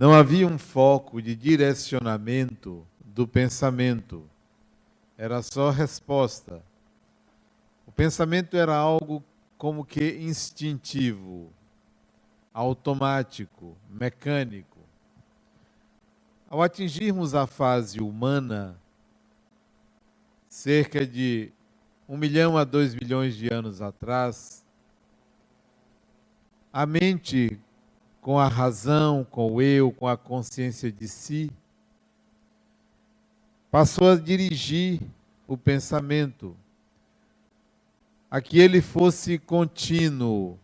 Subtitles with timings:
[0.00, 4.26] Não havia um foco de direcionamento do pensamento.
[5.14, 6.64] Era só resposta.
[7.86, 9.22] O pensamento era algo
[9.58, 11.52] como que instintivo,
[12.54, 14.78] automático, mecânico.
[16.48, 18.80] Ao atingirmos a fase humana,
[20.48, 21.52] cerca de
[22.08, 24.64] um milhão a dois milhões de anos atrás,
[26.72, 27.60] a mente,
[28.20, 31.50] com a razão, com o eu, com a consciência de si,
[33.70, 35.00] passou a dirigir
[35.46, 36.56] o pensamento
[38.30, 40.58] a que ele fosse contínuo,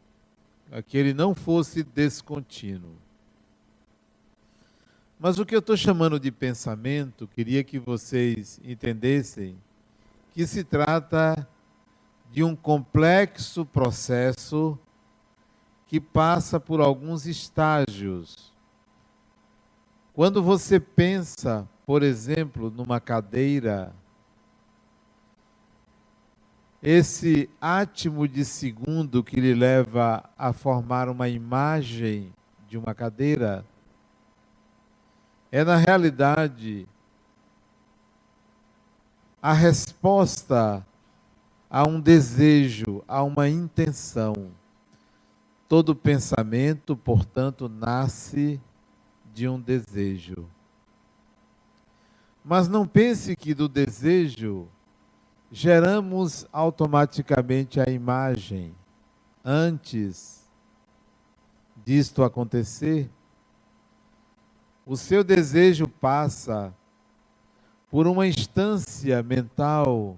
[0.70, 2.95] a que ele não fosse descontínuo.
[5.18, 9.57] Mas o que eu estou chamando de pensamento, queria que vocês entendessem
[10.32, 11.48] que se trata
[12.30, 14.79] de um complexo processo
[15.87, 18.52] que passa por alguns estágios.
[20.12, 23.95] Quando você pensa, por exemplo, numa cadeira,
[26.82, 32.32] esse átimo de segundo que lhe leva a formar uma imagem
[32.68, 33.65] de uma cadeira,
[35.50, 36.87] é na realidade
[39.40, 40.84] a resposta
[41.71, 44.50] a um desejo, a uma intenção.
[45.68, 48.60] Todo pensamento, portanto, nasce
[49.34, 50.48] de um desejo.
[52.45, 54.68] Mas não pense que do desejo
[55.50, 58.74] geramos automaticamente a imagem.
[59.44, 60.48] Antes
[61.84, 63.10] disto acontecer,
[64.84, 66.72] o seu desejo passa
[67.91, 70.16] por uma instância mental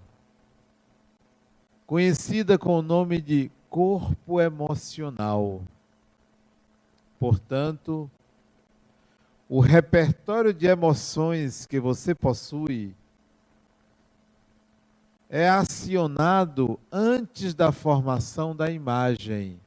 [1.87, 5.63] conhecida com o nome de corpo emocional.
[7.19, 8.11] Portanto,
[9.49, 12.95] o repertório de emoções que você possui
[15.29, 19.61] é acionado antes da formação da imagem.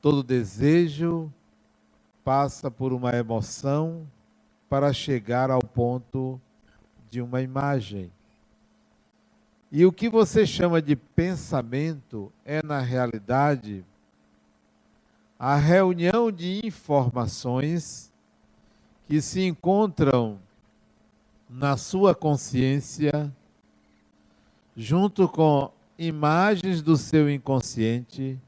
[0.00, 1.32] Todo desejo
[2.24, 4.06] passa por uma emoção
[4.68, 6.40] para chegar ao ponto
[7.10, 8.10] de uma imagem.
[9.74, 13.82] E o que você chama de pensamento é, na realidade,
[15.38, 18.12] a reunião de informações
[19.06, 20.38] que se encontram
[21.48, 23.34] na sua consciência,
[24.76, 28.38] junto com imagens do seu inconsciente,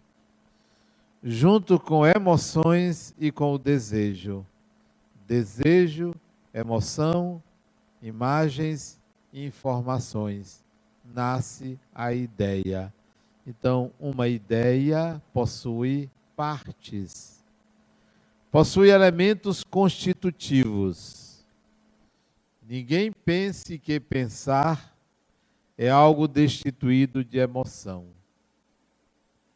[1.23, 4.45] junto com emoções e com o desejo.
[5.27, 6.15] Desejo,
[6.53, 7.43] emoção,
[8.03, 9.01] imagens
[9.33, 10.64] informações.
[11.05, 12.93] Nasce a ideia.
[13.47, 17.45] Então, uma ideia possui partes,
[18.51, 21.45] possui elementos constitutivos.
[22.67, 24.97] Ninguém pense que pensar
[25.77, 28.07] é algo destituído de emoção.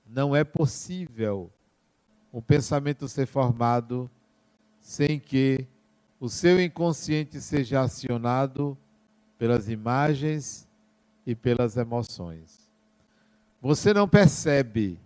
[0.06, 1.50] Não é possível
[2.30, 4.10] o pensamento ser formado
[4.82, 5.66] sem que
[6.20, 8.76] o seu inconsciente seja acionado
[9.38, 10.67] pelas imagens
[11.28, 12.66] e pelas emoções.
[13.60, 14.98] Você não percebe,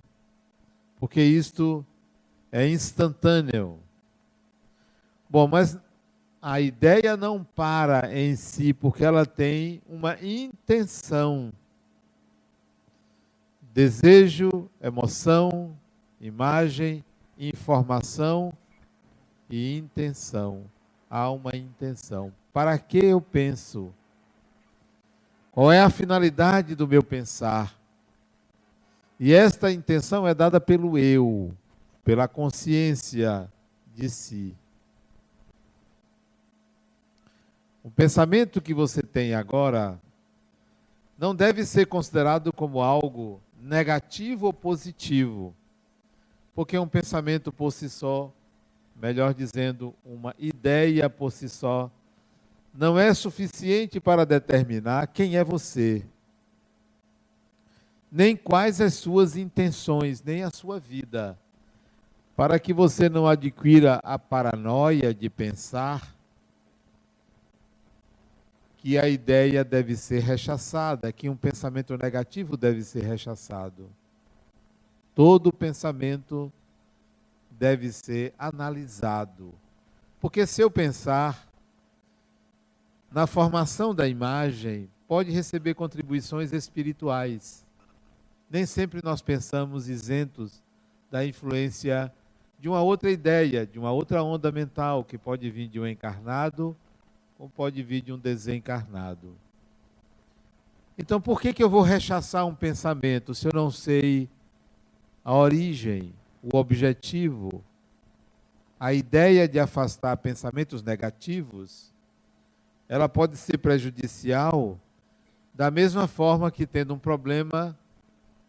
[1.00, 1.84] porque isto
[2.52, 3.80] é instantâneo.
[5.28, 5.76] Bom, mas
[6.40, 11.52] a ideia não para em si, porque ela tem uma intenção.
[13.74, 15.76] Desejo, emoção,
[16.20, 17.04] imagem,
[17.36, 18.52] informação
[19.50, 20.66] e intenção
[21.10, 22.32] há uma intenção.
[22.52, 23.92] Para que eu penso?
[25.52, 27.78] Qual é a finalidade do meu pensar?
[29.20, 31.54] E esta intenção é dada pelo eu,
[32.02, 33.48] pela consciência
[33.94, 34.56] de si.
[37.84, 40.00] O pensamento que você tem agora
[41.18, 45.54] não deve ser considerado como algo negativo ou positivo,
[46.54, 48.32] porque um pensamento por si só
[48.96, 51.90] melhor dizendo, uma ideia por si só,
[52.74, 56.04] não é suficiente para determinar quem é você,
[58.10, 61.38] nem quais as suas intenções, nem a sua vida,
[62.34, 66.14] para que você não adquira a paranoia de pensar
[68.78, 73.88] que a ideia deve ser rechaçada, que um pensamento negativo deve ser rechaçado.
[75.14, 76.52] Todo pensamento
[77.50, 79.54] deve ser analisado.
[80.20, 81.51] Porque se eu pensar
[83.12, 87.66] na formação da imagem, pode receber contribuições espirituais.
[88.50, 90.62] Nem sempre nós pensamos isentos
[91.10, 92.12] da influência
[92.58, 96.76] de uma outra ideia, de uma outra onda mental, que pode vir de um encarnado
[97.38, 99.36] ou pode vir de um desencarnado.
[100.96, 104.28] Então, por que, que eu vou rechaçar um pensamento se eu não sei
[105.24, 107.62] a origem, o objetivo,
[108.78, 111.91] a ideia de afastar pensamentos negativos?
[112.92, 114.78] Ela pode ser prejudicial
[115.54, 117.74] da mesma forma que, tendo um problema,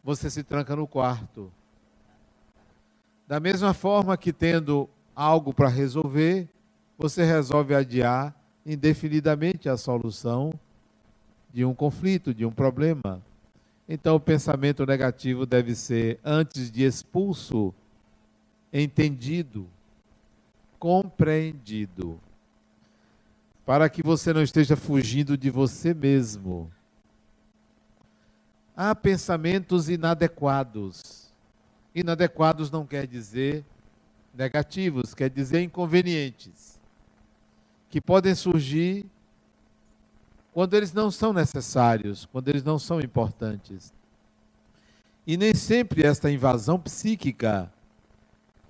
[0.04, 1.50] você se tranca no quarto.
[3.26, 6.50] Da mesma forma que, tendo algo para resolver,
[6.98, 8.36] você resolve adiar
[8.66, 10.52] indefinidamente a solução
[11.54, 13.22] de um conflito, de um problema.
[13.88, 17.74] Então, o pensamento negativo deve ser, antes de expulso,
[18.74, 19.70] entendido,
[20.78, 22.20] compreendido,
[23.66, 26.72] para que você não esteja fugindo de você mesmo.
[28.76, 31.32] Há pensamentos inadequados.
[31.96, 33.64] Inadequados não quer dizer
[34.34, 36.80] negativos, quer dizer inconvenientes,
[37.90, 39.06] que podem surgir
[40.52, 43.94] quando eles não são necessários, quando eles não são importantes.
[45.26, 47.72] E nem sempre esta invasão psíquica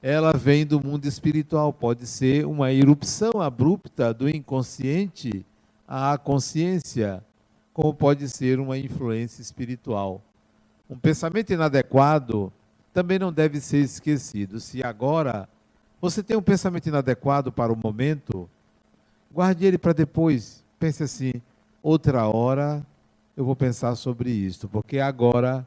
[0.05, 5.45] ela vem do mundo espiritual, pode ser uma erupção abrupta do inconsciente
[5.88, 7.23] à consciência,
[7.73, 10.21] como pode ser uma influência espiritual.
[10.89, 12.51] Um pensamento inadequado
[12.94, 14.59] também não deve ser esquecido.
[14.59, 15.47] Se agora
[16.01, 18.50] você tem um pensamento inadequado para o momento,
[19.31, 20.65] guarde ele para depois.
[20.77, 21.31] Pense assim:
[21.81, 22.85] outra hora
[23.38, 25.65] eu vou pensar sobre isto, porque agora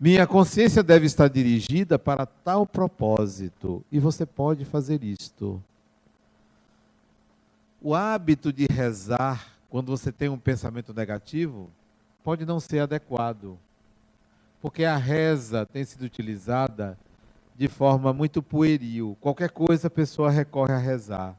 [0.00, 5.62] minha consciência deve estar dirigida para tal propósito, e você pode fazer isto.
[7.80, 11.70] O hábito de rezar, quando você tem um pensamento negativo,
[12.22, 13.58] pode não ser adequado,
[14.60, 16.98] porque a reza tem sido utilizada
[17.56, 19.16] de forma muito pueril.
[19.20, 21.36] Qualquer coisa a pessoa recorre a rezar,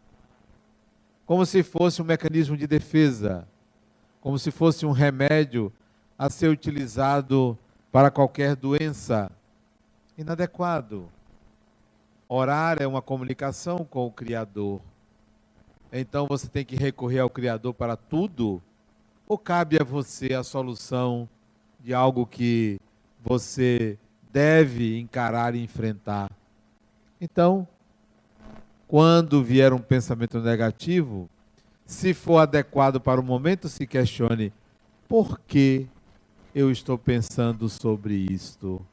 [1.25, 3.47] como se fosse um mecanismo de defesa
[4.21, 5.71] como se fosse um remédio
[6.17, 7.57] a ser utilizado
[7.91, 9.31] para qualquer doença.
[10.17, 11.09] Inadequado.
[12.27, 14.81] Orar é uma comunicação com o Criador.
[15.91, 18.61] Então você tem que recorrer ao Criador para tudo?
[19.27, 21.27] Ou cabe a você a solução
[21.79, 22.79] de algo que
[23.23, 23.97] você
[24.31, 26.31] deve encarar e enfrentar?
[27.19, 27.67] Então,
[28.87, 31.29] quando vier um pensamento negativo,
[31.85, 34.53] se for adequado para o momento, se questione:
[35.07, 35.87] por que
[36.59, 38.85] eu estou pensando sobre isto?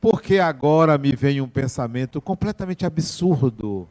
[0.00, 3.86] Porque agora me vem um pensamento completamente absurdo,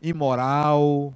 [0.00, 1.12] imoral,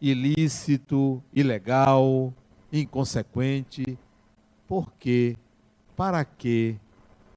[0.00, 2.32] ilícito, ilegal,
[2.70, 3.98] inconsequente.
[4.68, 5.34] Por quê?
[5.96, 6.76] Para quê?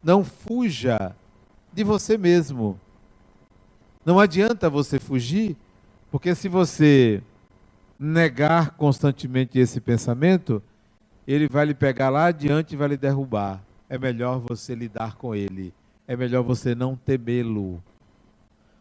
[0.04, 1.16] Não fuja
[1.72, 2.78] de você mesmo.
[4.06, 5.56] Não adianta você fugir
[6.12, 7.24] porque se você
[7.98, 10.62] negar constantemente esse pensamento,
[11.34, 13.64] ele vai lhe pegar lá adiante e vai lhe derrubar.
[13.88, 15.72] É melhor você lidar com ele.
[16.08, 17.84] É melhor você não temê-lo.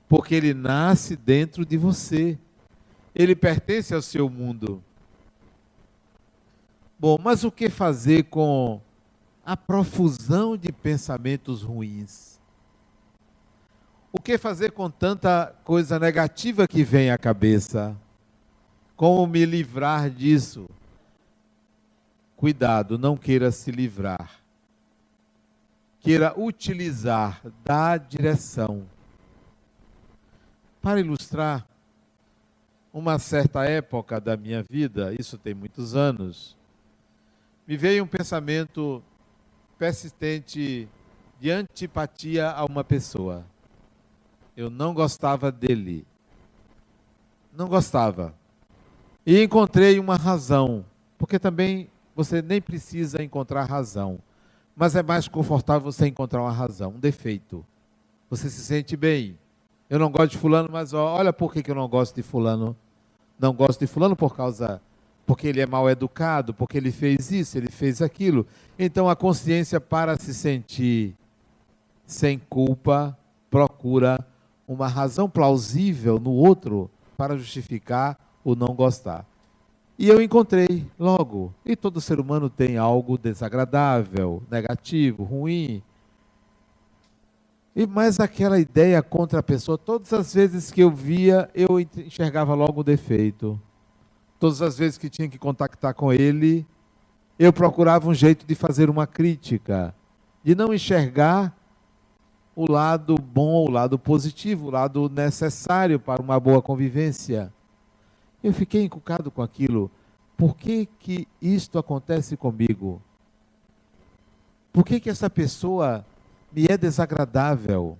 [0.09, 2.39] Porque ele nasce dentro de você.
[3.15, 4.83] Ele pertence ao seu mundo.
[6.99, 8.81] Bom, mas o que fazer com
[9.45, 12.40] a profusão de pensamentos ruins?
[14.11, 17.95] O que fazer com tanta coisa negativa que vem à cabeça?
[18.97, 20.67] Como me livrar disso?
[22.38, 24.38] Cuidado, não queira se livrar.
[25.99, 28.87] Queira utilizar, dar direção.
[30.80, 31.66] Para ilustrar,
[32.92, 36.57] uma certa época da minha vida, isso tem muitos anos,
[37.66, 39.02] me veio um pensamento
[39.76, 40.88] persistente
[41.40, 43.45] de antipatia a uma pessoa.
[44.57, 46.07] Eu não gostava dele.
[47.52, 48.33] Não gostava.
[49.26, 50.85] E encontrei uma razão,
[51.18, 54.18] porque também você nem precisa encontrar razão,
[54.75, 57.64] mas é mais confortável você encontrar uma razão, um defeito.
[58.28, 59.38] Você se sente bem.
[59.88, 62.76] Eu não gosto de fulano, mas olha por que eu não gosto de fulano.
[63.38, 64.82] Não gosto de fulano por causa
[65.25, 68.44] porque ele é mal educado, porque ele fez isso, ele fez aquilo.
[68.76, 71.14] Então a consciência para se sentir
[72.04, 73.16] sem culpa
[73.48, 74.26] procura
[74.66, 79.25] uma razão plausível no outro para justificar o não gostar.
[79.99, 81.52] E eu encontrei logo.
[81.67, 85.83] E todo ser humano tem algo desagradável, negativo, ruim.
[87.75, 92.55] E mais aquela ideia contra a pessoa, todas as vezes que eu via, eu enxergava
[92.55, 93.61] logo o defeito.
[94.38, 96.64] Todas as vezes que tinha que contactar com ele,
[97.37, 99.93] eu procurava um jeito de fazer uma crítica,
[100.45, 101.57] de não enxergar
[102.55, 107.52] o lado bom, o lado positivo, o lado necessário para uma boa convivência.
[108.42, 109.90] Eu fiquei encucado com aquilo.
[110.37, 113.02] Por que, que isto acontece comigo?
[114.73, 116.07] Por que, que essa pessoa
[116.52, 117.99] me é desagradável?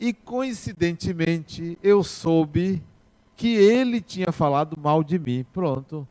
[0.00, 2.82] E coincidentemente eu soube
[3.36, 5.44] que ele tinha falado mal de mim.
[5.52, 6.08] Pronto.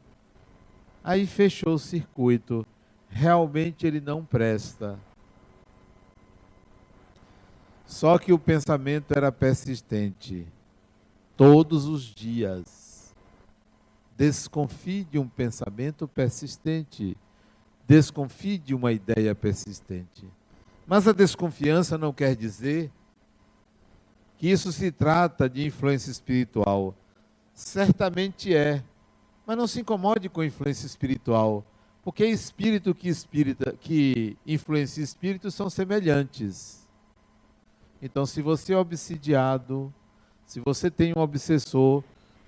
[1.04, 2.66] Aí fechou o circuito.
[3.10, 5.00] Realmente ele não presta.
[7.86, 10.48] Só que o pensamento era persistente.
[11.38, 13.14] Todos os dias.
[14.18, 17.18] Desconfie de um pensamento persistente.
[17.88, 20.26] Desconfie de uma ideia persistente.
[20.88, 22.92] Mas a desconfiança não quer dizer
[24.38, 26.96] que isso se trata de influência espiritual.
[27.54, 28.84] Certamente é.
[29.46, 31.64] Mas não se incomode com influência espiritual,
[32.04, 36.88] porque espírito que espírita que influencia espírito são semelhantes.
[38.02, 39.94] Então, se você é obsidiado,
[40.46, 42.04] se você tem um obsessor,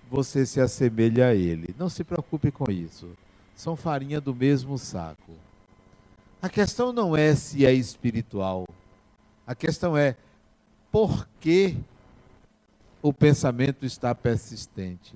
[0.09, 1.73] você se assemelha a ele.
[1.77, 3.09] Não se preocupe com isso.
[3.55, 5.33] São farinha do mesmo saco.
[6.41, 8.65] A questão não é se é espiritual.
[9.45, 10.15] A questão é
[10.91, 11.75] por que
[13.01, 15.15] o pensamento está persistente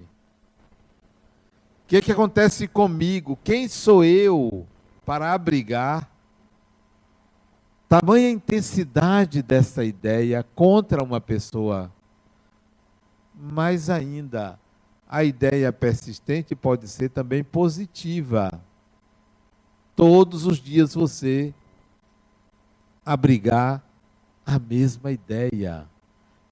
[1.92, 3.38] que, que acontece comigo?
[3.44, 4.66] Quem sou eu
[5.06, 6.10] para abrigar
[7.90, 11.92] tamanha intensidade dessa ideia contra uma pessoa?
[13.42, 14.60] Mais ainda,
[15.10, 18.52] a ideia persistente pode ser também positiva.
[19.96, 21.54] Todos os dias você
[23.04, 23.84] abrigar
[24.46, 25.88] a mesma ideia,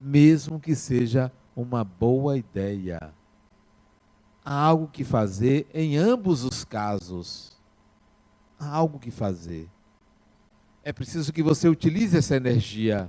[0.00, 3.12] mesmo que seja uma boa ideia
[4.44, 7.52] há algo que fazer em ambos os casos.
[8.58, 9.68] Há algo que fazer.
[10.82, 13.08] É preciso que você utilize essa energia.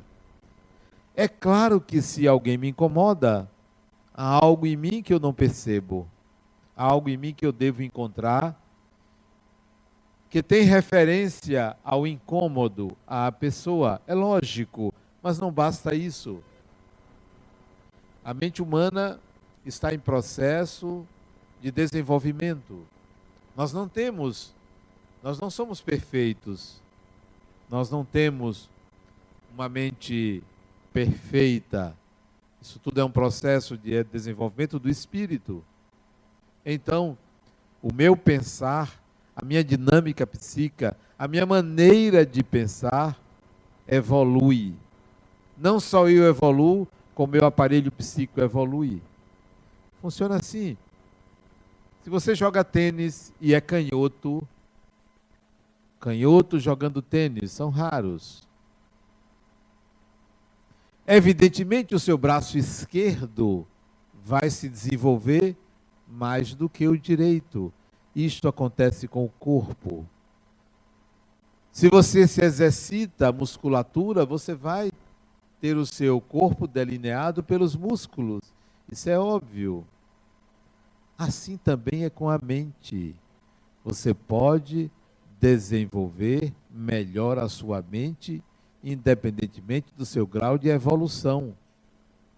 [1.15, 3.49] É claro que se alguém me incomoda,
[4.13, 6.07] há algo em mim que eu não percebo.
[6.75, 8.59] Há algo em mim que eu devo encontrar
[10.29, 14.01] que tem referência ao incômodo à pessoa.
[14.07, 16.41] É lógico, mas não basta isso.
[18.23, 19.19] A mente humana
[19.65, 21.05] está em processo
[21.61, 22.87] de desenvolvimento.
[23.57, 24.55] Nós não temos,
[25.21, 26.81] nós não somos perfeitos.
[27.69, 28.69] Nós não temos
[29.53, 30.41] uma mente
[30.93, 31.93] perfeita.
[32.61, 35.63] Isso tudo é um processo de desenvolvimento do espírito.
[36.63, 37.17] Então,
[37.81, 39.01] o meu pensar,
[39.35, 43.19] a minha dinâmica psíquica, a minha maneira de pensar
[43.87, 44.75] evolui.
[45.57, 49.01] Não só eu evoluo, como meu aparelho psíquico evolui.
[50.01, 50.77] Funciona assim.
[52.03, 54.47] Se você joga tênis e é canhoto,
[55.99, 58.47] canhotos jogando tênis são raros.
[61.07, 63.67] Evidentemente, o seu braço esquerdo
[64.23, 65.57] vai se desenvolver
[66.07, 67.73] mais do que o direito.
[68.15, 70.05] Isto acontece com o corpo.
[71.71, 74.91] Se você se exercita a musculatura, você vai
[75.59, 78.41] ter o seu corpo delineado pelos músculos.
[78.91, 79.85] Isso é óbvio.
[81.17, 83.15] Assim também é com a mente.
[83.83, 84.91] Você pode
[85.39, 88.43] desenvolver melhor a sua mente,
[88.83, 91.55] independentemente do seu grau de evolução.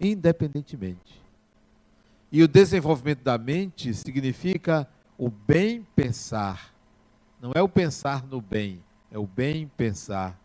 [0.00, 1.22] Independentemente.
[2.30, 6.74] E o desenvolvimento da mente significa o bem pensar.
[7.40, 10.38] Não é o pensar no bem, é o bem pensar.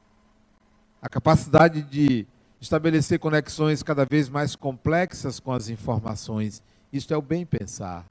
[1.02, 2.28] A capacidade de
[2.62, 6.62] estabelecer conexões cada vez mais complexas com as informações.
[6.92, 8.06] Isto é o bem pensar.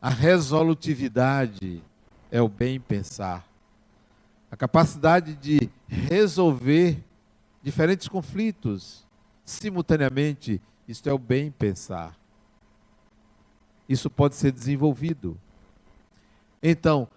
[0.00, 1.82] A resolutividade
[2.30, 3.49] é o bem pensar.
[4.50, 7.02] A capacidade de resolver
[7.62, 9.06] diferentes conflitos
[9.44, 12.16] simultaneamente, isto é o bem pensar.
[13.88, 15.38] Isso pode ser desenvolvido.
[16.62, 17.08] Então,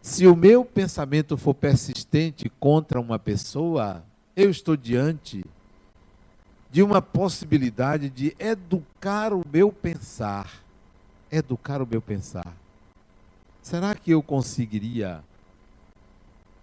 [0.00, 4.04] se o meu pensamento for persistente contra uma pessoa,
[4.36, 5.44] eu estou diante
[6.70, 10.64] de uma possibilidade de educar o meu pensar
[11.36, 12.54] educar o meu pensar.
[13.62, 15.22] Será que eu conseguiria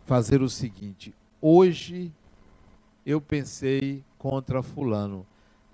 [0.06, 1.14] fazer o seguinte?
[1.42, 2.12] Hoje
[3.06, 5.26] eu pensei contra Fulano,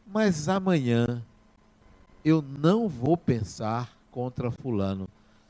[0.05, 1.23] mas amanhã
[2.23, 5.07] eu não vou pensar contra Fulano.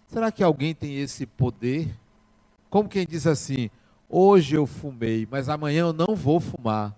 [0.08, 1.94] Será que alguém tem esse poder?
[2.70, 3.70] Como quem diz assim:
[4.10, 6.96] hoje eu fumei, mas amanhã eu não vou fumar.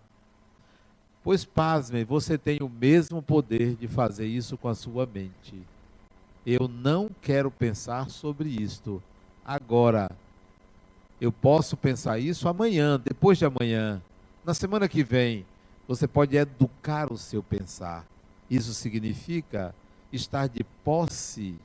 [1.23, 5.55] Pois, pasmem, você tem o mesmo poder de fazer isso com a sua mente.
[6.45, 9.03] Eu não quero pensar sobre isto
[9.45, 10.09] agora.
[11.19, 14.01] Eu posso pensar isso amanhã, depois de amanhã.
[14.45, 15.45] Na semana que vem,
[15.87, 18.05] você pode educar o seu pensar.
[18.49, 19.75] Isso significa
[20.11, 21.55] estar de posse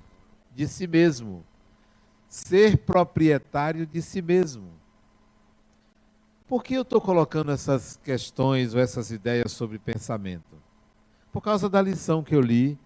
[0.54, 1.44] de si mesmo,
[2.28, 4.68] ser proprietário de si mesmo.
[6.48, 10.62] Por que eu estou colocando essas questões ou essas ideias sobre pensamento?
[11.32, 12.78] Por causa da lição que eu li,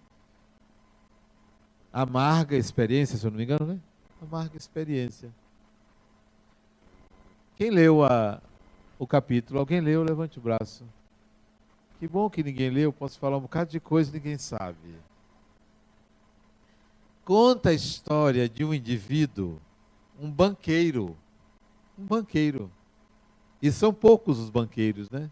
[1.91, 3.79] amarga experiência, se eu não me engano, né?
[4.21, 5.29] Amarga experiência.
[7.59, 8.41] Quem leu a,
[8.97, 9.59] o capítulo?
[9.59, 10.01] Alguém leu?
[10.01, 10.85] Levante o braço.
[11.99, 14.95] Que bom que ninguém leu, posso falar um bocado de coisa e ninguém sabe.
[17.25, 19.59] Conta a história de um indivíduo,
[20.17, 21.17] um banqueiro.
[21.97, 22.71] Um banqueiro.
[23.61, 25.29] E são poucos os banqueiros, né?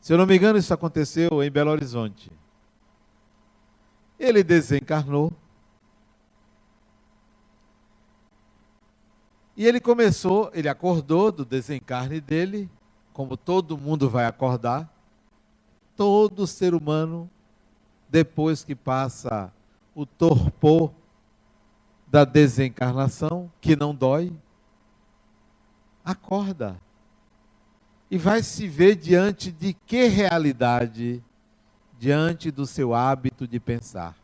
[0.00, 2.30] Se eu não me engano, isso aconteceu em Belo Horizonte.
[4.16, 5.32] Ele desencarnou.
[9.56, 12.70] E ele começou, ele acordou do desencarne dele,
[13.12, 14.88] como todo mundo vai acordar.
[15.96, 17.28] Todo ser humano,
[18.08, 19.52] depois que passa
[19.94, 20.92] o torpor
[22.06, 24.32] da desencarnação, que não dói,
[26.04, 26.80] acorda.
[28.10, 31.22] E vai se ver diante de que realidade?
[31.98, 34.16] Diante do seu hábito de pensar.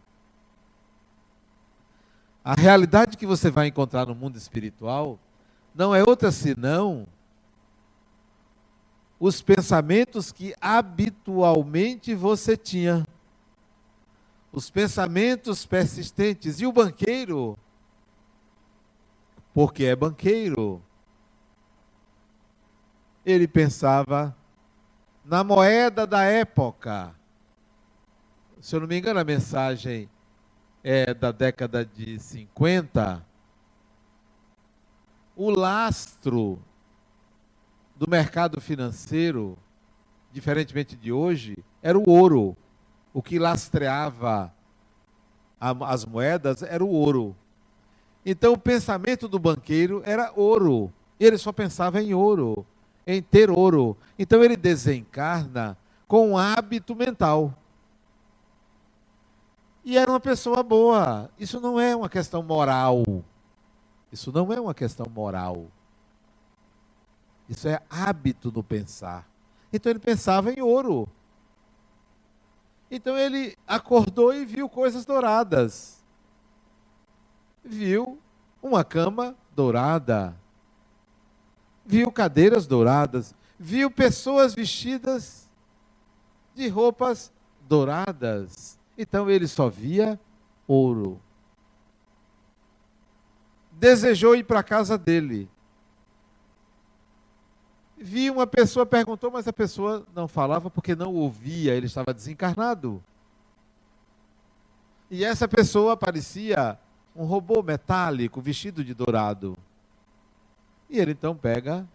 [2.46, 5.18] A realidade que você vai encontrar no mundo espiritual
[5.74, 7.04] não é outra senão
[9.18, 13.04] os pensamentos que habitualmente você tinha.
[14.52, 16.60] Os pensamentos persistentes.
[16.60, 17.58] E o banqueiro,
[19.52, 20.80] porque é banqueiro,
[23.24, 24.36] ele pensava
[25.24, 27.12] na moeda da época.
[28.60, 30.08] Se eu não me engano, a mensagem
[30.88, 33.20] é da década de 50.
[35.34, 36.60] O lastro
[37.96, 39.58] do mercado financeiro,
[40.32, 42.56] diferentemente de hoje, era o ouro.
[43.12, 44.54] O que lastreava
[45.58, 47.34] as moedas era o ouro.
[48.24, 50.92] Então o pensamento do banqueiro era ouro.
[51.18, 52.64] Ele só pensava em ouro
[53.04, 53.96] em ter ouro.
[54.16, 57.52] Então ele desencarna com um hábito mental.
[59.86, 61.30] E era uma pessoa boa.
[61.38, 63.02] Isso não é uma questão moral.
[64.12, 65.68] Isso não é uma questão moral.
[67.48, 69.26] Isso é hábito no pensar.
[69.72, 71.08] Então ele pensava em ouro.
[72.90, 76.04] Então ele acordou e viu coisas douradas.
[77.64, 78.18] Viu
[78.60, 80.36] uma cama dourada
[81.86, 85.48] viu cadeiras douradas, viu pessoas vestidas
[86.54, 87.32] de roupas
[87.68, 88.75] douradas.
[88.96, 90.18] Então ele só via
[90.66, 91.20] ouro.
[93.72, 95.48] Desejou ir para a casa dele.
[97.98, 103.02] Vi uma pessoa, perguntou, mas a pessoa não falava porque não ouvia, ele estava desencarnado.
[105.10, 106.78] E essa pessoa parecia
[107.14, 109.56] um robô metálico vestido de dourado.
[110.90, 111.86] E ele então pega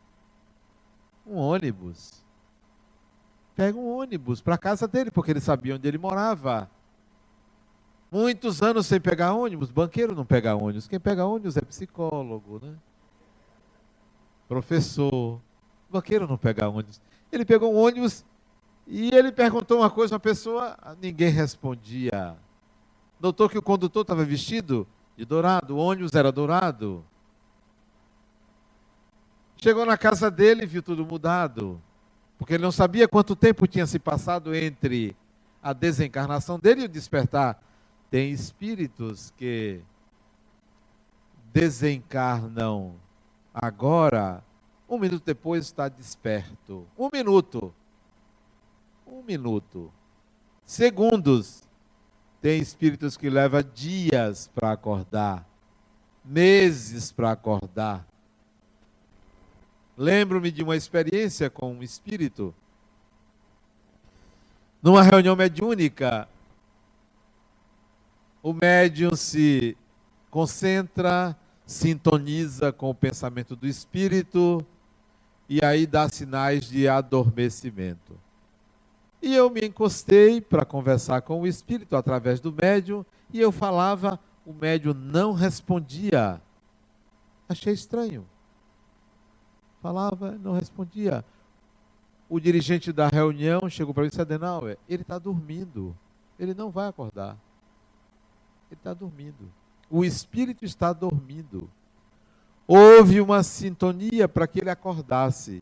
[1.26, 2.24] um ônibus.
[3.56, 6.70] Pega um ônibus para a casa dele, porque ele sabia onde ele morava.
[8.12, 9.72] Muitos anos sem pegar ônibus.
[9.72, 10.86] Banqueiro não pega ônibus.
[10.86, 12.76] Quem pega ônibus é psicólogo, né?
[14.50, 15.40] Professor.
[15.90, 17.00] Banqueiro não pega ônibus.
[17.32, 18.26] Ele pegou um ônibus
[18.86, 22.36] e ele perguntou uma coisa a uma pessoa, ninguém respondia.
[23.18, 27.06] Notou que o condutor estava vestido de dourado, o ônibus era dourado.
[29.56, 31.82] Chegou na casa dele e viu tudo mudado.
[32.38, 35.16] Porque ele não sabia quanto tempo tinha se passado entre
[35.64, 37.62] a desencarnação dele e o despertar.
[38.12, 39.80] Tem espíritos que
[41.54, 42.96] desencarnam
[43.54, 44.44] agora,
[44.88, 46.86] um minuto depois está desperto.
[46.98, 47.74] Um minuto.
[49.08, 49.90] Um minuto.
[50.66, 51.64] Segundos.
[52.42, 55.48] Tem espíritos que levam dias para acordar,
[56.26, 58.06] meses para acordar.
[59.96, 62.54] Lembro-me de uma experiência com um espírito.
[64.84, 66.28] Numa reunião mediúnica,
[68.42, 69.78] o médium se
[70.30, 74.66] concentra, sintoniza com o pensamento do espírito
[75.48, 78.18] e aí dá sinais de adormecimento.
[79.22, 84.20] E eu me encostei para conversar com o espírito através do médium e eu falava,
[84.46, 86.42] o médium não respondia.
[87.48, 88.26] Achei estranho.
[89.82, 91.24] Falava, não respondia.
[92.28, 95.96] O dirigente da reunião chegou para mim e disse, Adenauer, ele está dormindo.
[96.40, 97.38] Ele não vai acordar.
[98.72, 99.52] Ele está dormindo.
[99.90, 101.70] O espírito está dormindo.
[102.66, 105.62] Houve uma sintonia para que ele acordasse.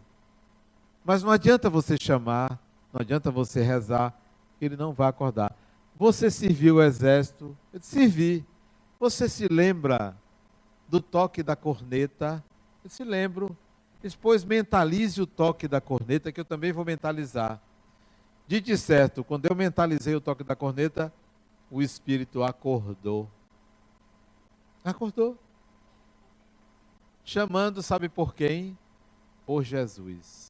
[1.04, 2.60] Mas não adianta você chamar,
[2.93, 4.15] não adianta você rezar,
[4.62, 5.56] ele não vai acordar.
[5.98, 7.58] Você serviu o exército?
[7.74, 8.45] Eu disse, servi.
[9.00, 10.15] Você se lembra
[10.88, 12.43] do toque da corneta?
[12.84, 13.58] Eu se lembro.
[14.04, 17.60] Depois mentalize o toque da corneta, que eu também vou mentalizar.
[18.48, 21.12] Dito certo, quando eu mentalizei o toque da corneta,
[21.69, 23.29] o espírito acordou.
[24.84, 25.38] Acordou.
[27.23, 28.77] Chamando, sabe por quem?
[29.45, 30.49] Por Jesus.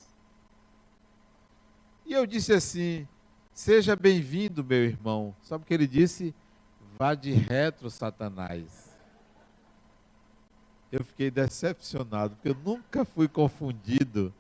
[2.06, 3.08] E eu disse assim:
[3.54, 5.36] Seja bem-vindo, meu irmão.
[5.42, 6.34] Sabe o que ele disse?
[6.98, 8.98] Vá de retro, Satanás.
[10.92, 14.34] Eu fiquei decepcionado, porque eu nunca fui confundido.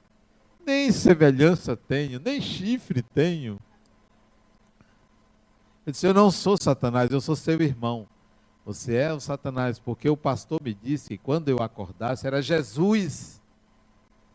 [0.65, 3.59] Nem semelhança tenho, nem chifre tenho.
[5.89, 8.07] Eu disse: Eu não sou Satanás, eu sou seu irmão.
[8.63, 13.41] Você é o Satanás, porque o pastor me disse que quando eu acordasse era Jesus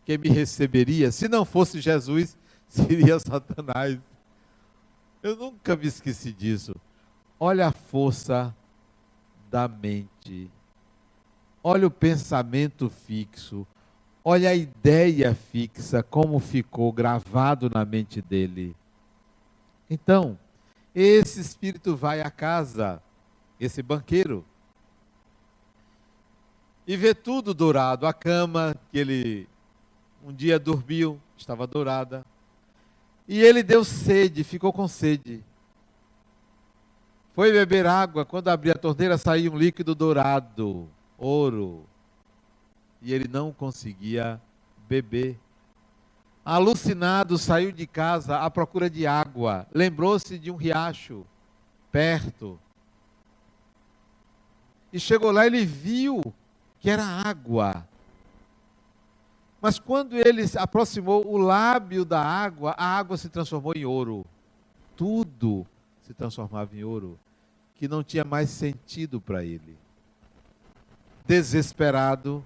[0.04, 1.12] que me receberia.
[1.12, 2.36] Se não fosse Jesus,
[2.68, 4.00] seria Satanás.
[5.22, 6.74] Eu nunca me esqueci disso.
[7.38, 8.52] Olha a força
[9.48, 10.50] da mente.
[11.62, 13.64] Olha o pensamento fixo.
[14.24, 18.74] Olha a ideia fixa, como ficou gravado na mente dele.
[19.88, 20.36] Então,
[20.94, 23.02] esse espírito vai à casa
[23.58, 24.44] esse banqueiro,
[26.86, 28.06] e vê tudo dourado.
[28.06, 29.48] A cama que ele
[30.24, 32.24] um dia dormiu estava dourada.
[33.26, 35.42] E ele deu sede, ficou com sede.
[37.34, 41.84] Foi beber água, quando abriu a torneira saiu um líquido dourado, ouro.
[43.02, 44.40] E ele não conseguia
[44.88, 45.38] beber.
[46.44, 49.66] Alucinado, saiu de casa à procura de água.
[49.72, 51.24] Lembrou-se de um riacho
[51.90, 52.58] perto.
[54.92, 56.20] E chegou lá, ele viu
[56.78, 57.88] que era água.
[59.60, 64.26] Mas quando ele aproximou o lábio da água, a água se transformou em ouro.
[64.94, 65.66] Tudo
[66.02, 67.18] se transformava em ouro,
[67.74, 69.78] que não tinha mais sentido para ele.
[71.26, 72.44] Desesperado,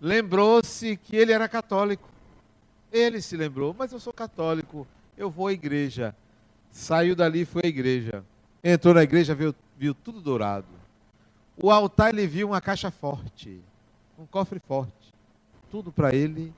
[0.00, 2.11] lembrou-se que ele era católico.
[2.92, 6.14] Ele se lembrou, mas eu sou católico, eu vou à igreja.
[6.70, 8.24] Saiu dali foi à igreja.
[8.62, 10.82] Entrou na igreja, viu, viu tudo dourado
[11.60, 13.60] o altar ele viu uma caixa forte,
[14.18, 15.12] um cofre forte,
[15.70, 16.52] tudo para ele.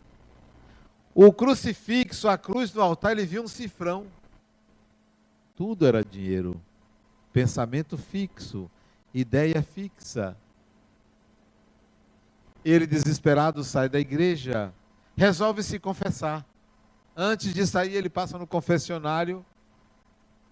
[1.15, 4.07] O crucifixo, a cruz do altar, ele viu um cifrão.
[5.55, 6.61] Tudo era dinheiro.
[7.33, 8.71] Pensamento fixo,
[9.13, 10.37] ideia fixa.
[12.65, 14.73] Ele, desesperado, sai da igreja,
[15.17, 16.45] resolve se confessar.
[17.17, 19.45] Antes de sair, ele passa no confessionário,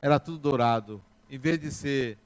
[0.01, 1.03] era tudo dourado.
[1.29, 2.19] Em vez de ser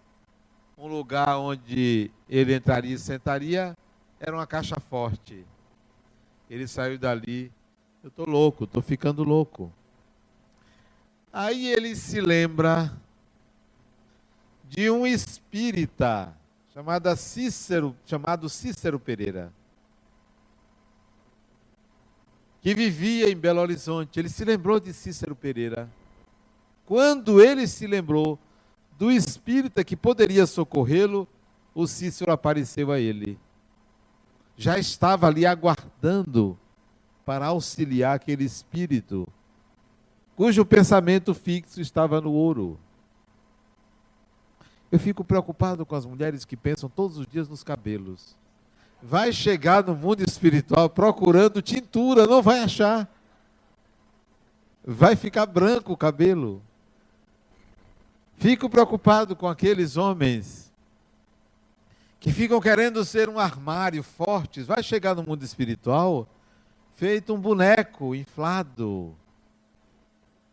[0.77, 3.77] um lugar onde ele entraria e sentaria,
[4.21, 5.45] era uma caixa forte.
[6.51, 7.51] Ele saiu dali,
[8.03, 9.73] eu estou louco, estou ficando louco.
[11.33, 12.93] Aí ele se lembra
[14.65, 16.35] de um espírita
[16.73, 19.53] chamado Cícero, chamado Cícero Pereira,
[22.67, 24.19] que vivia em Belo Horizonte.
[24.19, 25.89] Ele se lembrou de Cícero Pereira.
[26.85, 28.37] Quando ele se lembrou,
[28.99, 31.29] do espírita que poderia socorrê-lo,
[31.73, 33.39] o Cícero apareceu a ele.
[34.57, 36.59] Já estava ali aguardando
[37.25, 39.29] para auxiliar aquele espírito,
[40.35, 42.81] cujo pensamento fixo estava no ouro.
[44.91, 48.37] Eu fico preocupado com as mulheres que pensam todos os dias nos cabelos.
[49.03, 53.09] Vai chegar no mundo espiritual procurando tintura, não vai achar.
[54.85, 56.63] Vai ficar branco o cabelo.
[58.37, 60.73] Fico preocupado com aqueles homens
[62.21, 64.67] que ficam querendo ser um armário fortes.
[64.67, 66.29] Vai chegar no mundo espiritual
[66.95, 69.15] feito um boneco inflado,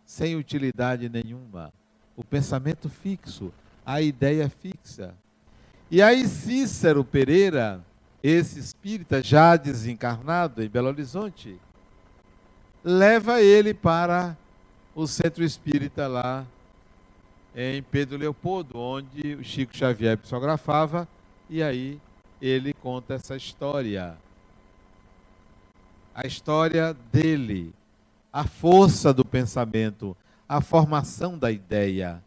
[0.05, 1.73] sem utilidade nenhuma.
[2.15, 3.51] O pensamento fixo,
[3.85, 5.15] a ideia fixa.
[5.89, 7.83] E aí Cícero Pereira,
[8.23, 11.59] esse espírita já desencarnado em Belo Horizonte,
[12.81, 14.37] leva ele para
[14.95, 16.45] o centro espírita lá
[17.53, 21.05] em Pedro Leopoldo, onde o Chico Xavier psicografava,
[21.49, 21.99] e aí
[22.41, 24.17] ele conta essa história.
[26.15, 27.73] A história dele,
[28.31, 30.15] a força do pensamento,
[30.47, 32.23] a formação da ideia.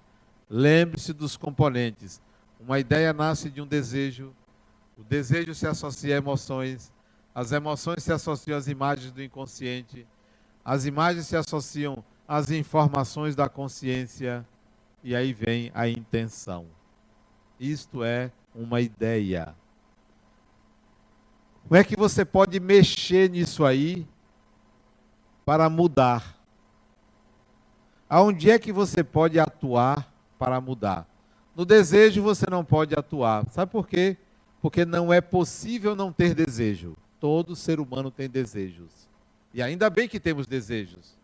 [0.49, 2.21] Lembre-se dos componentes.
[2.61, 4.33] Uma ideia nasce de um desejo,
[4.97, 6.93] o desejo se associa a emoções,
[7.35, 10.07] as emoções se associam às imagens do inconsciente,
[10.65, 14.45] as imagens se associam às informações da consciência
[15.05, 16.67] e aí vem a intenção.
[17.61, 19.55] Isto é uma ideia.
[21.63, 24.07] Como é que você pode mexer nisso aí
[25.45, 26.37] para mudar?
[28.09, 31.07] Aonde é que você pode atuar para mudar?
[31.55, 33.45] No desejo você não pode atuar.
[33.51, 34.17] Sabe por quê?
[34.67, 36.97] Porque não é possível não ter desejo.
[37.21, 38.91] Todo ser humano tem desejos.
[39.55, 41.17] E ainda bem que temos desejos.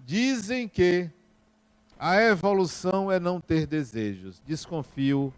[0.00, 1.10] Dizem que
[1.98, 4.38] a evolução é não ter desejos.
[4.44, 5.32] Desconfio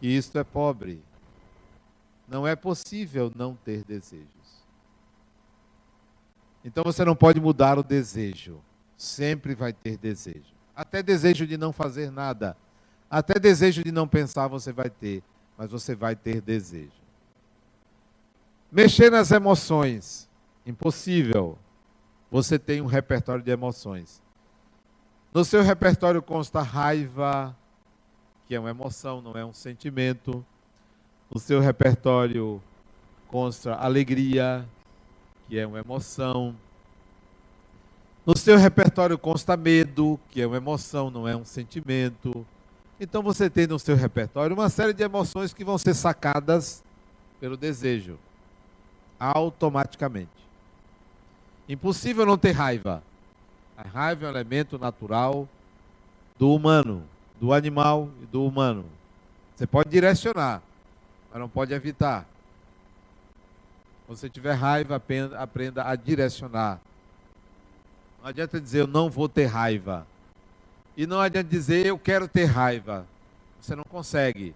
[0.00, 1.00] que isto é pobre.
[2.26, 4.64] Não é possível não ter desejos.
[6.64, 8.60] Então você não pode mudar o desejo.
[8.96, 10.52] Sempre vai ter desejo.
[10.74, 12.56] Até desejo de não fazer nada.
[13.14, 15.22] Até desejo de não pensar você vai ter.
[15.56, 16.90] Mas você vai ter desejo.
[18.72, 20.28] Mexer nas emoções.
[20.66, 21.56] Impossível.
[22.28, 24.20] Você tem um repertório de emoções.
[25.32, 27.56] No seu repertório consta raiva,
[28.48, 30.44] que é uma emoção, não é um sentimento.
[31.32, 32.60] No seu repertório
[33.28, 34.68] consta alegria,
[35.46, 36.56] que é uma emoção.
[38.26, 42.44] No seu repertório consta medo, que é uma emoção, não é um sentimento.
[43.00, 46.82] Então você tem no seu repertório uma série de emoções que vão ser sacadas
[47.40, 48.18] pelo desejo,
[49.18, 50.30] automaticamente.
[51.68, 53.02] Impossível não ter raiva.
[53.76, 55.48] A raiva é um elemento natural
[56.38, 57.02] do humano,
[57.40, 58.84] do animal e do humano.
[59.56, 60.62] Você pode direcionar,
[61.30, 62.26] mas não pode evitar.
[64.06, 65.02] Quando você tiver raiva,
[65.36, 66.80] aprenda a direcionar
[68.24, 70.06] não adianta dizer eu não vou ter raiva.
[70.96, 73.06] E não adianta dizer eu quero ter raiva.
[73.60, 74.54] Você não consegue.